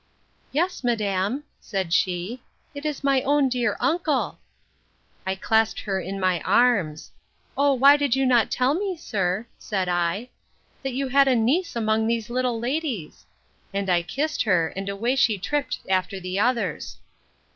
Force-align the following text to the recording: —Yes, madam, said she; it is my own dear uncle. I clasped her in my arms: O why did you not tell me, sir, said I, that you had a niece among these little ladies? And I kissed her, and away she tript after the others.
—Yes, 0.51 0.83
madam, 0.83 1.43
said 1.59 1.93
she; 1.93 2.41
it 2.73 2.87
is 2.87 3.03
my 3.03 3.21
own 3.21 3.49
dear 3.49 3.77
uncle. 3.79 4.39
I 5.27 5.35
clasped 5.35 5.81
her 5.81 5.99
in 6.01 6.19
my 6.19 6.39
arms: 6.41 7.11
O 7.55 7.75
why 7.75 7.97
did 7.97 8.15
you 8.15 8.25
not 8.25 8.49
tell 8.49 8.73
me, 8.73 8.97
sir, 8.97 9.45
said 9.59 9.87
I, 9.87 10.29
that 10.81 10.93
you 10.93 11.09
had 11.09 11.27
a 11.27 11.35
niece 11.35 11.75
among 11.75 12.07
these 12.07 12.31
little 12.31 12.57
ladies? 12.59 13.27
And 13.75 13.91
I 13.91 14.01
kissed 14.01 14.41
her, 14.41 14.69
and 14.69 14.89
away 14.89 15.15
she 15.15 15.37
tript 15.37 15.81
after 15.87 16.19
the 16.19 16.39
others. 16.39 16.97